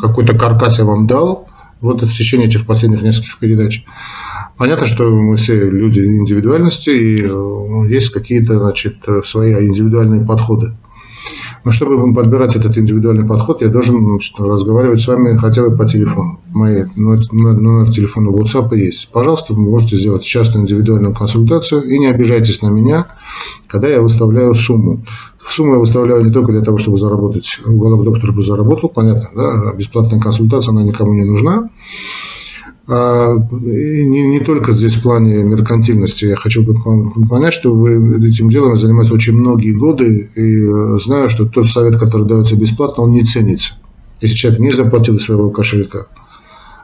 какой-то 0.00 0.36
каркас 0.36 0.78
я 0.78 0.84
вам 0.84 1.06
дал, 1.06 1.48
вот 1.80 2.02
в 2.02 2.16
течение 2.16 2.48
этих 2.48 2.66
последних 2.66 3.02
нескольких 3.02 3.38
передач. 3.38 3.84
Понятно, 4.56 4.86
что 4.86 5.10
мы 5.10 5.36
все 5.36 5.68
люди 5.68 6.00
индивидуальности, 6.00 6.90
и 6.90 7.26
ну, 7.26 7.84
есть 7.84 8.10
какие-то 8.10 8.58
значит, 8.58 8.96
свои 9.24 9.52
индивидуальные 9.66 10.24
подходы. 10.24 10.74
Но 11.64 11.72
чтобы 11.72 12.12
подбирать 12.12 12.54
этот 12.56 12.76
индивидуальный 12.76 13.26
подход, 13.26 13.62
я 13.62 13.68
должен 13.68 14.04
значит, 14.04 14.38
разговаривать 14.38 15.00
с 15.00 15.08
вами 15.08 15.36
хотя 15.38 15.62
бы 15.62 15.74
по 15.74 15.86
телефону. 15.86 16.40
Мой 16.52 16.84
номер 16.94 17.90
телефона 17.90 18.28
WhatsApp 18.28 18.76
есть. 18.76 19.08
Пожалуйста, 19.10 19.54
вы 19.54 19.62
можете 19.62 19.96
сделать 19.96 20.22
частную 20.22 20.64
индивидуальную 20.64 21.14
консультацию 21.14 21.82
и 21.84 21.98
не 21.98 22.06
обижайтесь 22.06 22.60
на 22.60 22.68
меня, 22.68 23.06
когда 23.66 23.88
я 23.88 24.02
выставляю 24.02 24.54
сумму. 24.54 25.04
Сумму 25.48 25.74
я 25.74 25.78
выставляю 25.78 26.24
не 26.24 26.30
только 26.30 26.52
для 26.52 26.60
того, 26.60 26.76
чтобы 26.76 26.98
заработать, 26.98 27.60
уголок 27.66 28.04
доктора 28.04 28.32
бы 28.32 28.42
заработал, 28.42 28.90
понятно, 28.90 29.30
да, 29.34 29.72
бесплатная 29.72 30.20
консультация, 30.20 30.72
она 30.72 30.82
никому 30.82 31.14
не 31.14 31.24
нужна. 31.24 31.70
А 32.86 33.34
не, 33.50 34.26
не 34.26 34.40
только 34.40 34.72
здесь 34.72 34.96
в 34.96 35.02
плане 35.02 35.42
меркантильности. 35.42 36.26
Я 36.26 36.36
хочу 36.36 36.64
понять, 37.28 37.54
что 37.54 37.74
вы 37.74 38.28
этим 38.28 38.50
делом 38.50 38.76
занимаетесь 38.76 39.12
очень 39.12 39.32
многие 39.32 39.72
годы, 39.72 40.30
и 40.34 40.40
э, 40.40 40.98
знаю, 41.02 41.30
что 41.30 41.46
тот 41.46 41.66
совет, 41.66 41.98
который 41.98 42.26
дается 42.26 42.56
бесплатно, 42.56 43.04
он 43.04 43.12
не 43.12 43.24
ценится. 43.24 43.74
Если 44.20 44.36
человек 44.36 44.60
не 44.60 44.70
заплатил 44.70 45.18
своего 45.18 45.50
кошелька 45.50 46.08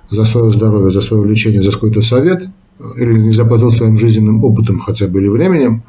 за 0.08 0.24
свое 0.24 0.50
здоровье, 0.50 0.90
за 0.90 1.02
свое 1.02 1.28
лечение, 1.28 1.62
за 1.62 1.70
какой-то 1.70 2.00
совет, 2.00 2.48
или 2.96 3.12
не 3.18 3.30
заплатил 3.30 3.70
своим 3.70 3.98
жизненным 3.98 4.42
опытом 4.42 4.80
хотя 4.80 5.06
бы 5.06 5.20
или 5.20 5.28
временем, 5.28 5.82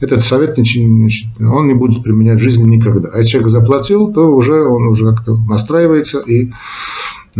этот 0.00 0.24
совет 0.24 0.58
он 0.58 1.66
не 1.66 1.74
будет 1.74 2.02
применять 2.02 2.38
в 2.38 2.42
жизни 2.42 2.64
никогда. 2.64 3.10
А 3.12 3.18
если 3.18 3.32
человек 3.32 3.50
заплатил, 3.50 4.12
то 4.12 4.34
уже 4.34 4.64
он 4.64 4.88
уже 4.88 5.14
как-то 5.14 5.36
настраивается 5.36 6.20
и 6.20 6.50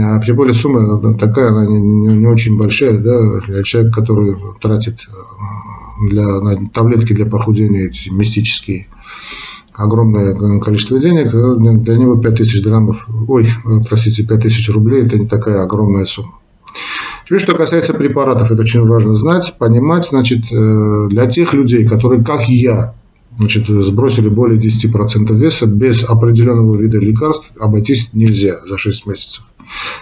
а, 0.01 0.21
тем 0.21 0.37
более 0.37 0.55
сумма 0.55 1.15
такая, 1.15 1.49
она 1.49 1.67
не, 1.67 1.81
не, 1.81 2.27
очень 2.27 2.59
большая, 2.59 2.99
да, 2.99 3.41
для 3.47 3.63
человека, 3.63 4.01
который 4.01 4.37
тратит 4.61 5.01
для, 6.09 6.41
на 6.41 6.69
таблетки 6.69 7.13
для 7.13 7.27
похудения 7.27 7.87
эти 7.87 8.09
мистические 8.11 8.87
огромное 9.73 10.61
количество 10.61 10.99
денег, 10.99 11.31
для 11.31 11.97
него 11.97 12.17
5000 12.17 12.63
драмов, 12.63 13.09
ой, 13.29 13.49
простите, 13.89 14.25
5000 14.25 14.71
рублей, 14.71 15.07
это 15.07 15.19
не 15.19 15.27
такая 15.27 15.63
огромная 15.63 16.05
сумма. 16.05 16.35
Теперь, 17.25 17.41
что 17.41 17.55
касается 17.55 17.95
препаратов, 17.95 18.51
это 18.51 18.63
очень 18.63 18.87
важно 18.87 19.15
знать, 19.15 19.57
понимать, 19.59 20.09
значит, 20.09 20.51
э, 20.51 21.07
для 21.09 21.27
тех 21.27 21.53
людей, 21.53 21.87
которые, 21.87 22.25
как 22.25 22.49
я, 22.49 22.95
значит, 23.39 23.69
сбросили 23.69 24.29
более 24.29 24.61
10% 24.61 25.35
веса, 25.35 25.67
без 25.67 26.09
определенного 26.09 26.77
вида 26.77 26.99
лекарств 26.99 27.53
обойтись 27.59 28.11
нельзя 28.13 28.59
за 28.67 28.77
6 28.77 29.07
месяцев. 29.07 29.45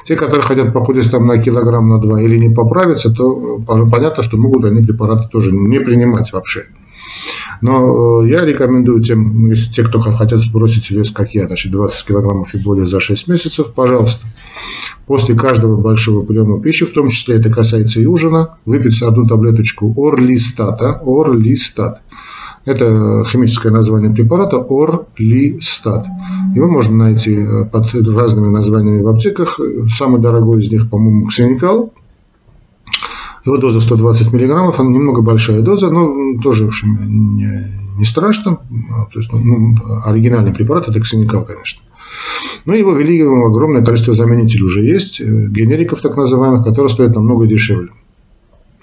Те, 0.05 0.17
которые 0.17 0.43
хотят 0.43 0.73
похудеть 0.73 1.11
там 1.11 1.27
на 1.27 1.39
килограмм, 1.39 1.89
на 1.89 1.99
2 2.01 2.23
или 2.23 2.37
не 2.37 2.55
поправиться, 2.55 3.11
то 3.11 3.59
э, 3.59 3.91
понятно, 3.91 4.23
что 4.23 4.37
могут 4.39 4.65
они 4.65 4.83
препараты 4.83 5.29
тоже 5.31 5.53
не 5.53 5.81
принимать 5.81 6.33
вообще. 6.33 6.67
Но 7.61 8.23
э, 8.23 8.29
я 8.29 8.45
рекомендую 8.45 9.03
тем, 9.03 9.43
ну, 9.43 9.51
если 9.51 9.71
те, 9.71 9.83
кто 9.83 10.01
хотят 10.01 10.41
сбросить 10.41 10.91
вес, 10.91 11.11
как 11.11 11.35
я, 11.35 11.47
значит, 11.47 11.73
20 11.73 12.07
килограммов 12.07 12.55
и 12.55 12.59
более 12.59 12.87
за 12.87 13.01
6 13.01 13.29
месяцев, 13.29 13.73
пожалуйста, 13.75 14.27
после 15.07 15.35
каждого 15.35 15.77
большого 15.77 16.25
приема 16.25 16.61
пищи, 16.61 16.85
в 16.85 16.93
том 16.93 17.09
числе 17.09 17.37
это 17.37 17.51
касается 17.51 18.01
и 18.01 18.07
ужина, 18.07 18.59
выпить 18.65 19.03
одну 19.03 19.27
таблеточку 19.27 19.95
орлистата, 20.07 21.01
орлистат. 21.05 22.03
Это 22.67 23.23
химическое 23.25 23.71
название 23.71 24.13
препарата 24.13 24.57
Орлистат. 24.59 26.05
Его 26.53 26.69
можно 26.69 26.97
найти 26.97 27.37
э, 27.37 27.65
под 27.65 27.95
разными 27.95 28.49
названиями 28.49 29.03
в 29.03 29.09
аптеках. 29.09 29.61
Самый 29.89 30.21
дорогой 30.21 30.61
из 30.61 30.71
них, 30.71 30.91
по-моему, 30.91 31.29
Ксеникал. 31.29 31.93
Его 33.45 33.59
доза 33.59 33.81
120 33.81 34.33
миллиграммов, 34.33 34.81
она 34.81 34.91
немного 34.91 35.23
большая 35.23 35.61
доза, 35.61 35.93
но 35.93 36.41
тоже, 36.43 36.65
в 36.65 36.69
общем, 36.69 37.37
не, 37.37 37.73
не 37.99 38.05
страшно. 38.05 38.59
А, 38.91 39.05
то 39.13 39.21
есть, 39.21 39.33
ну, 39.33 39.39
ну, 39.39 39.77
оригинальный 40.05 40.53
препарат– 40.53 40.89
это 40.89 41.01
Ксеникал, 41.01 41.45
конечно. 41.45 41.83
Но 42.65 42.75
его 42.75 42.93
ввели 42.95 43.23
огромное 43.23 43.85
количество 43.85 44.13
заменителей 44.13 44.65
уже 44.65 44.83
есть, 44.83 45.21
э, 45.21 45.25
генериков 45.25 46.01
так 46.01 46.17
называемых, 46.17 46.65
которые 46.65 46.89
стоят 46.89 47.15
намного 47.15 47.47
дешевле. 47.47 47.91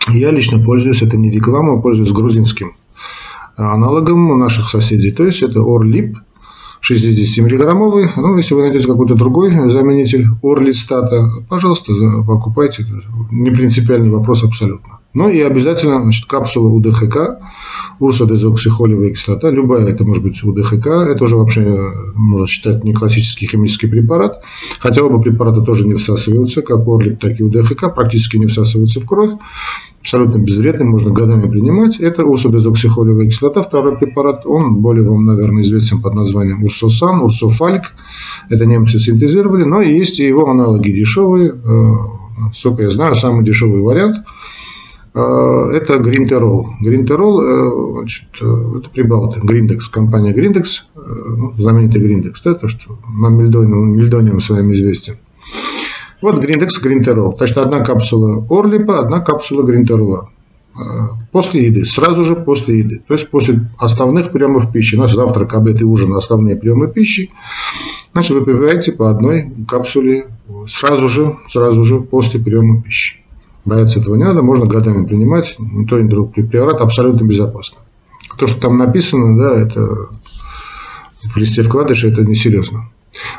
Я 0.08 0.32
лично 0.32 0.64
пользуюсь, 0.64 1.02
это 1.02 1.18
не 1.18 1.30
реклама, 1.30 1.82
пользуюсь 1.82 2.14
грузинским 2.14 2.72
аналогом 3.56 4.40
наших 4.40 4.70
соседей. 4.70 5.12
То 5.12 5.26
есть 5.26 5.44
это 5.44 5.62
Орлип 5.62 6.18
60-миллиграммовый. 6.84 8.10
Ну, 8.18 8.38
если 8.38 8.56
вы 8.56 8.64
найдете 8.64 8.88
какой-то 8.88 9.16
другой 9.16 9.52
заменитель 9.70 10.26
Орлистата, 10.42 11.32
пожалуйста, 11.50 11.94
покупайте. 12.28 12.86
Не 13.32 13.52
принципиальный 13.52 14.12
вопрос 14.12 14.44
абсолютно. 14.44 15.00
Ну 15.14 15.30
и 15.30 15.40
обязательно 15.42 16.02
значит, 16.02 16.26
капсула 16.26 16.70
УДХК, 16.70 17.40
урсодезоксихолевая 18.04 19.12
кислота, 19.12 19.50
любая, 19.50 19.88
это 19.88 20.04
может 20.04 20.24
быть 20.24 20.44
УДХК, 20.44 20.88
это 21.10 21.24
уже 21.24 21.38
вообще 21.38 21.92
можно 22.16 22.48
считать 22.48 22.84
не 22.84 22.94
классический 22.94 23.48
химический 23.48 23.88
препарат, 23.88 24.44
хотя 24.80 25.04
оба 25.04 25.22
препарата 25.22 25.62
тоже 25.62 25.88
не 25.88 25.96
всасываются, 25.96 26.62
как 26.62 26.88
Орлип, 26.88 27.20
так 27.20 27.40
и 27.40 27.44
УДХК, 27.44 27.94
практически 27.96 28.38
не 28.38 28.48
всасываются 28.48 29.00
в 29.00 29.06
кровь, 29.06 29.32
абсолютно 30.02 30.38
безвредный, 30.40 30.86
можно 30.86 31.12
годами 31.12 31.50
принимать. 31.50 32.00
Это 32.00 32.26
урсодезоксихолевая 32.26 33.28
кислота, 33.28 33.62
второй 33.62 33.98
препарат, 33.98 34.46
он 34.46 34.76
более 34.76 35.10
вам, 35.10 35.26
наверное, 35.26 35.64
известен 35.64 36.02
под 36.02 36.14
названием 36.14 36.64
Урсосан, 36.64 37.22
Урсофальк, 37.22 37.94
это 38.50 38.66
немцы 38.66 39.00
синтезировали, 39.00 39.64
но 39.64 39.82
есть 39.82 40.20
и 40.20 40.28
его 40.28 40.50
аналоги 40.50 40.92
дешевые, 40.92 41.54
э, 41.54 41.92
сколько 42.54 42.84
я 42.84 42.90
знаю, 42.90 43.16
самый 43.16 43.46
дешевый 43.46 43.82
вариант– 43.82 44.18
это 45.16 46.00
Гринтерол. 46.00 46.70
Гринтерол, 46.82 47.42
э, 47.42 47.92
значит, 48.00 48.30
э, 48.42 48.78
это 48.80 48.90
прибалты, 48.90 49.40
Гриндекс, 49.42 49.88
компания 49.88 50.34
Гриндекс, 50.34 50.88
э, 50.96 51.00
ну, 51.00 51.54
знаменитый 51.56 52.02
Гриндекс, 52.02 52.42
да, 52.42 52.56
то, 52.56 52.68
что 52.68 52.98
нам 53.08 53.38
Мельдонием, 53.38 53.96
Мельдонием 53.96 54.40
с 54.40 54.50
известен. 54.50 55.18
Вот 56.22 56.40
Гриндекс, 56.40 56.82
Гринтерол. 56.82 57.36
Значит, 57.38 57.58
одна 57.58 57.82
капсула 57.82 58.46
Орлипа, 58.50 59.00
одна 59.00 59.20
капсула 59.20 59.62
Гринтерола. 59.64 60.30
После 61.32 61.68
еды, 61.68 61.86
сразу 61.86 62.24
же 62.24 62.36
после 62.36 62.80
еды. 62.80 63.04
То 63.08 63.14
есть 63.14 63.30
после 63.30 63.70
основных 63.78 64.32
приемов 64.32 64.72
пищи. 64.72 64.96
Наш 64.96 65.14
завтрак, 65.14 65.54
обед 65.54 65.82
и 65.82 65.84
ужин– 65.84 66.14
основные 66.16 66.56
приемы 66.56 66.88
пищи. 66.88 67.30
Значит, 68.14 68.32
выпиваете 68.32 68.94
по 68.94 69.12
одной 69.12 69.54
капсуле 69.68 70.26
сразу 70.68 71.08
же, 71.08 71.38
сразу 71.48 71.84
же 71.84 72.00
после 72.00 72.40
приема 72.40 72.82
пищи. 72.82 73.23
Бояться 73.66 74.00
этого 74.00 74.16
не 74.16 74.24
надо, 74.24 74.42
можно 74.42 74.66
годами 74.66 75.06
принимать, 75.06 75.56
ни 75.58 75.86
то, 75.86 76.00
ни 76.00 76.08
другой 76.08 76.44
препарат 76.44 76.82
абсолютно 76.82 77.26
безопасно. 77.26 77.80
То, 78.38 78.48
что 78.48 78.60
там 78.60 78.78
написано, 78.78 79.38
да, 79.38 79.62
это 79.62 80.10
в 81.24 81.38
листе 81.38 81.62
вкладыша, 81.62 82.10
это 82.10 82.24
несерьезно. 82.26 82.90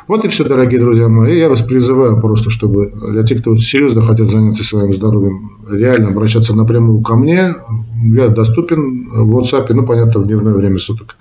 Вот 0.06 0.24
и 0.24 0.28
все, 0.28 0.44
дорогие 0.44 0.80
друзья 0.80 1.08
мои. 1.08 1.38
Я 1.38 1.48
вас 1.48 1.62
призываю 1.62 2.20
просто, 2.20 2.48
чтобы 2.48 2.92
для 3.10 3.24
тех, 3.24 3.40
кто 3.40 3.56
серьезно 3.58 4.02
хотят 4.02 4.30
заняться 4.30 4.62
своим 4.62 4.92
здоровьем, 4.92 5.50
реально 5.68 6.08
обращаться 6.08 6.54
напрямую 6.54 7.02
ко 7.02 7.16
мне. 7.16 7.54
Я 8.04 8.28
доступен 8.28 9.08
в 9.10 9.36
WhatsApp, 9.36 9.66
ну, 9.70 9.84
понятно, 9.84 10.20
в 10.20 10.26
дневное 10.26 10.54
время 10.54 10.78
суток. 10.78 11.16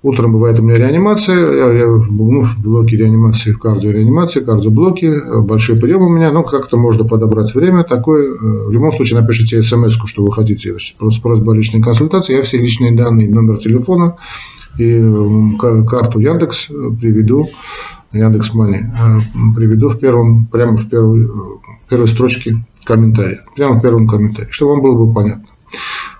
Утром 0.00 0.32
бывает 0.32 0.60
у 0.60 0.62
меня 0.62 0.78
реанимация, 0.78 1.74
я 1.74 1.86
ну, 1.88 2.42
в 2.42 2.58
блоке 2.58 2.96
реанимации, 2.96 3.50
в 3.50 3.58
кардиореанимации, 3.58 4.44
кардиоблоке, 4.44 5.20
большой 5.40 5.76
прием 5.76 6.02
у 6.02 6.08
меня, 6.08 6.30
ну, 6.30 6.44
как-то 6.44 6.76
можно 6.76 7.04
подобрать 7.04 7.52
время 7.52 7.82
такое. 7.82 8.32
В 8.38 8.70
любом 8.70 8.92
случае 8.92 9.20
напишите 9.20 9.60
смс 9.60 9.98
что 10.04 10.22
вы 10.22 10.32
хотите, 10.32 10.76
с 10.78 11.18
просьбой 11.18 11.56
личной 11.56 11.82
консультации, 11.82 12.36
я 12.36 12.42
все 12.42 12.58
личные 12.58 12.92
данные, 12.92 13.28
номер 13.28 13.58
телефона 13.58 14.16
и 14.78 15.02
карту 15.58 16.20
Яндекс 16.20 16.68
приведу, 17.00 17.48
Яндекс 18.12 18.54
Мани, 18.54 18.82
приведу 19.56 19.88
в 19.88 19.98
первом, 19.98 20.46
прямо 20.46 20.76
в 20.76 20.88
первой, 20.88 21.28
первой 21.90 22.06
строчке 22.06 22.64
комментария, 22.84 23.40
прямо 23.56 23.74
в 23.74 23.82
первом 23.82 24.06
комментарии, 24.06 24.52
чтобы 24.52 24.74
вам 24.74 24.82
было 24.82 25.04
бы 25.04 25.12
понятно. 25.12 25.46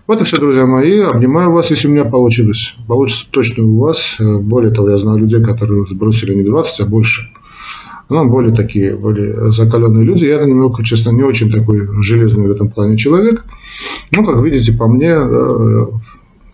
Вот 0.08 0.22
и 0.22 0.24
все, 0.24 0.38
друзья 0.38 0.66
мои. 0.66 1.00
Обнимаю 1.00 1.52
вас, 1.52 1.70
если 1.70 1.86
у 1.86 1.90
меня 1.90 2.06
получилось. 2.06 2.76
Получится 2.86 3.26
точно 3.30 3.64
у 3.64 3.78
вас. 3.78 4.16
Более 4.18 4.72
того, 4.72 4.88
я 4.88 4.96
знаю 4.96 5.18
людей, 5.18 5.42
которые 5.42 5.84
сбросили 5.84 6.32
не 6.32 6.44
20, 6.44 6.80
а 6.80 6.86
больше. 6.86 7.30
Ну, 8.08 8.26
более 8.26 8.54
такие, 8.54 8.96
более 8.96 9.52
закаленные 9.52 10.06
люди. 10.06 10.24
Я 10.24 10.42
немного, 10.46 10.82
честно, 10.82 11.10
не 11.10 11.22
очень 11.22 11.52
такой 11.52 11.86
железный 12.02 12.48
в 12.48 12.50
этом 12.50 12.70
плане 12.70 12.96
человек. 12.96 13.44
Ну, 14.10 14.24
как 14.24 14.42
видите, 14.42 14.72
по 14.72 14.88
мне, 14.88 15.08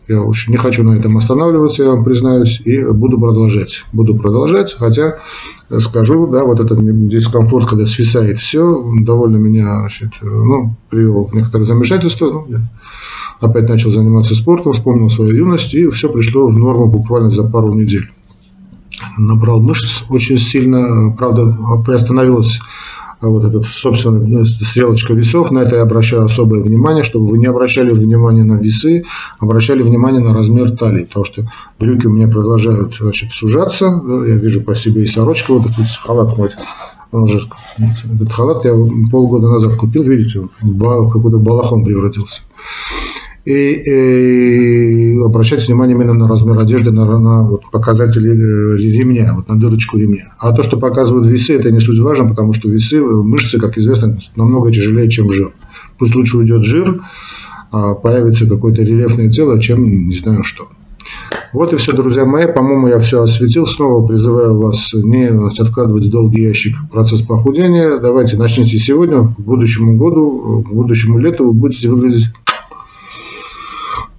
я 0.09 0.21
уж 0.21 0.49
не 0.49 0.57
хочу 0.57 0.83
на 0.83 0.97
этом 0.97 1.17
останавливаться, 1.17 1.85
я 1.85 1.91
вам 1.91 2.03
признаюсь, 2.03 2.61
и 2.65 2.85
буду 2.85 3.21
продолжать. 3.21 3.85
Буду 3.93 4.17
продолжать, 4.17 4.75
хотя 4.77 5.21
скажу, 5.79 6.27
да, 6.27 6.43
вот 6.43 6.59
этот 6.59 6.81
дискомфорт, 7.07 7.69
когда 7.69 7.87
свисает 7.87 8.41
все, 8.41 8.85
довольно 9.03 9.37
меня 9.37 9.79
значит, 9.79 10.11
ну, 10.23 10.75
привел 10.91 11.27
в 11.27 11.35
некоторое 11.35 11.67
замешательство. 11.67 12.27
Ну, 12.33 12.47
опять 13.45 13.69
начал 13.69 13.91
заниматься 13.91 14.35
спортом, 14.35 14.73
вспомнил 14.73 15.09
свою 15.11 15.35
юность, 15.35 15.75
и 15.75 15.89
все 15.89 16.09
пришло 16.09 16.47
в 16.47 16.57
норму 16.57 16.87
буквально 16.87 17.31
за 17.31 17.45
пару 17.45 17.73
недель. 17.75 18.11
Набрал 19.19 19.61
мышц 19.61 20.03
очень 20.09 20.39
сильно, 20.39 21.15
правда, 21.17 21.57
приостановилась 21.85 22.61
а 23.25 23.29
вот 23.29 23.43
этот, 23.43 23.65
собственно, 23.65 24.45
стрелочка 24.45 25.15
весов, 25.15 25.51
на 25.51 25.61
это 25.61 25.77
я 25.77 25.83
обращаю 25.83 26.27
особое 26.27 26.61
внимание, 26.61 27.03
чтобы 27.03 27.27
вы 27.27 27.39
не 27.39 27.47
обращали 27.47 27.91
внимание 27.91 28.45
на 28.45 28.61
весы, 28.61 29.05
обращали 29.39 29.83
внимание 29.83 30.23
на 30.23 30.35
размер 30.35 30.73
талии, 30.73 31.05
потому 31.05 31.25
что 31.25 31.51
брюки 31.79 32.07
у 32.07 32.11
меня 32.11 32.29
продолжают 32.29 32.97
значит, 33.01 33.33
сужаться, 33.33 33.87
я 33.87 34.37
вижу 34.37 34.63
по 34.63 34.75
себе 34.75 35.05
и 35.05 35.07
сорочка, 35.07 35.55
вот 35.55 35.65
этот 35.65 35.87
халат 35.87 36.37
мой, 36.37 36.51
он 37.13 37.23
уже, 37.23 37.41
этот 37.79 38.31
халат 38.31 38.65
я 38.67 38.75
полгода 39.11 39.49
назад 39.49 39.77
купил, 39.77 40.03
видите, 40.03 40.47
какой-то 40.61 41.39
балахон 41.39 41.83
превратился 41.83 42.43
и, 43.45 43.51
и 43.53 45.21
обращать 45.23 45.67
внимание 45.67 45.95
именно 45.95 46.15
на 46.15 46.29
размер 46.29 46.59
одежды, 46.59 46.91
на, 46.91 47.05
на 47.19 47.45
вот, 47.45 47.71
показатели 47.71 48.31
э, 48.31 48.77
ремня, 48.79 49.35
вот 49.35 49.49
на 49.49 49.59
дырочку 49.59 49.99
ремня. 49.99 50.35
А 50.39 50.53
то, 50.53 50.63
что 50.63 50.79
показывают 50.79 51.27
весы, 51.27 51.55
это 51.55 51.71
не 51.71 51.81
суть 51.81 51.99
важно, 51.99 52.27
потому 52.27 52.53
что 52.53 52.69
весы, 52.69 53.01
мышцы, 53.01 53.59
как 53.59 53.77
известно, 53.77 54.19
намного 54.37 54.73
тяжелее, 54.73 55.11
чем 55.11 55.31
жир. 55.31 55.53
Пусть 55.99 56.15
лучше 56.15 56.39
уйдет 56.39 56.65
жир, 56.65 57.03
а 57.71 57.95
появится 57.95 58.47
какое-то 58.47 58.83
рельефное 58.83 59.31
тело, 59.31 59.61
чем 59.61 60.09
не 60.09 60.15
знаю 60.15 60.43
что. 60.43 60.67
Вот 61.53 61.73
и 61.73 61.77
все, 61.77 61.93
друзья 61.93 62.25
мои. 62.25 62.47
По-моему, 62.47 62.89
я 62.89 62.99
все 62.99 63.23
осветил. 63.23 63.65
Снова 63.67 64.05
призываю 64.05 64.61
вас 64.61 64.93
не 64.93 65.27
откладывать 65.27 66.07
в 66.07 66.11
долгий 66.11 66.43
ящик 66.43 66.75
процесс 66.91 67.23
похудения. 67.23 67.99
Давайте 67.99 68.37
начните 68.37 68.77
сегодня, 68.79 69.29
к 69.29 69.39
будущему 69.39 69.97
году, 69.97 70.65
к 70.67 70.73
будущему 70.73 71.19
лету 71.19 71.47
вы 71.47 71.53
будете 71.53 71.89
выглядеть 71.91 72.31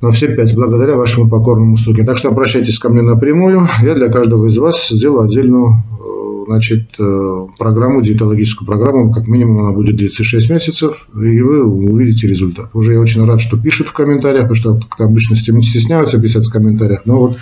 на 0.02 0.12
все 0.12 0.36
пять, 0.36 0.56
благодаря 0.56 0.96
вашему 0.96 1.30
покорному 1.30 1.78
слуге. 1.78 2.04
Так 2.04 2.18
что 2.18 2.30
обращайтесь 2.30 2.80
ко 2.80 2.90
мне 2.90 3.02
напрямую. 3.02 3.68
Я 3.82 3.96
для 3.96 4.12
каждого 4.12 4.48
из 4.48 4.58
вас 4.58 4.90
сделаю 4.90 5.28
отдельную 5.28 5.74
э, 5.74 6.44
значит, 6.48 6.90
э, 7.00 7.48
программу, 7.58 8.02
диетологическую 8.02 8.68
программу, 8.68 9.12
как 9.12 9.28
минимум 9.28 9.62
она 9.62 9.72
будет 9.72 9.96
длиться 9.96 10.24
6 10.24 10.50
месяцев, 10.50 11.08
и 11.14 11.42
вы 11.42 11.64
увидите 11.64 12.28
результат. 12.28 12.70
Уже 12.74 12.94
я 12.94 13.00
очень 13.00 13.25
рад, 13.25 13.42
что 13.42 13.58
пишут 13.58 13.88
в 13.88 13.94
комментариях, 13.94 14.50
потому 14.50 14.56
что 14.56 14.80
обычно 14.98 15.36
стесняются 15.36 16.20
писать 16.20 16.46
в 16.46 16.52
комментариях, 16.52 17.02
но 17.06 17.20
вот 17.20 17.38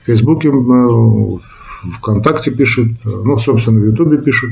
в 0.00 0.06
Фейсбуке, 0.06 0.50
в 0.50 1.40
ВКонтакте 1.98 2.50
пишут, 2.50 2.92
ну, 3.04 3.38
собственно, 3.38 3.80
в 3.80 3.84
Ютубе 3.84 4.18
пишут. 4.18 4.50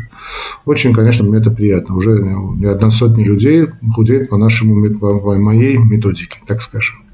Очень, 0.64 0.92
конечно, 0.92 1.24
мне 1.24 1.38
это 1.38 1.50
приятно. 1.50 1.96
Уже 1.96 2.18
не 2.20 2.66
одна 2.66 2.90
сотня 2.90 3.24
людей 3.24 3.66
худеет 3.94 4.28
по 4.28 4.36
нашему, 4.36 4.96
по 4.98 5.36
моей 5.36 5.76
методике, 5.76 6.38
так 6.46 6.62
скажем. 6.62 7.05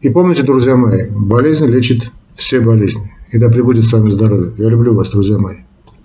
И 0.00 0.10
помните, 0.10 0.42
друзья 0.42 0.76
мои, 0.76 1.08
болезнь 1.10 1.66
лечит 1.66 2.10
все 2.34 2.60
болезни. 2.60 3.12
И 3.32 3.38
да 3.38 3.48
пребудет 3.48 3.84
с 3.84 3.92
вами 3.92 4.10
здоровье. 4.10 4.52
Я 4.56 4.68
люблю 4.68 4.94
вас, 4.94 5.10
друзья 5.10 5.38
мои. 5.38 5.56